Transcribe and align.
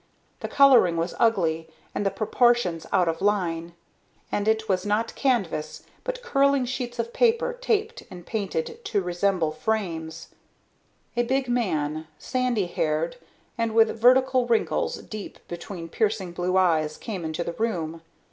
The 0.39 0.47
coloring 0.47 0.97
was 0.97 1.13
ugly 1.19 1.69
and 1.93 2.03
the 2.03 2.09
proportions 2.09 2.87
out 2.91 3.07
of 3.07 3.21
line. 3.21 3.73
And 4.31 4.47
it 4.47 4.67
was 4.67 4.83
not 4.83 5.13
canvas 5.13 5.83
but 6.03 6.23
curling 6.23 6.65
sheets 6.65 6.97
of 6.97 7.13
paper 7.13 7.53
taped 7.53 8.01
and 8.09 8.25
painted 8.25 8.83
to 8.83 9.01
resemble 9.03 9.51
frames! 9.51 10.29
A 11.15 11.21
big 11.21 11.47
man, 11.47 12.07
sandy 12.17 12.65
haired 12.65 13.17
and 13.59 13.75
with 13.75 13.89
vertical 13.91 14.47
wrinkles 14.47 14.95
deep 15.03 15.37
between 15.47 15.87
piercing 15.87 16.31
blue 16.31 16.57
eyes, 16.57 16.97
came 16.97 17.23
into 17.23 17.43
the 17.43 17.53
room. 17.53 18.01